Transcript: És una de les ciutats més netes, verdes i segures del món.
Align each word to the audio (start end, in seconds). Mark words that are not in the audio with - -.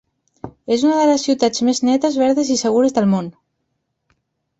És 0.75 0.85
una 0.85 0.95
de 0.99 1.03
les 1.09 1.25
ciutats 1.27 1.63
més 1.67 1.81
netes, 1.89 2.17
verdes 2.21 2.49
i 2.55 2.57
segures 2.63 2.97
del 2.97 3.09
món. 3.13 3.29